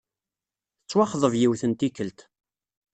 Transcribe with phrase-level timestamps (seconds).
[0.81, 2.19] Tettwaxḍeb yiwet n tikkelt.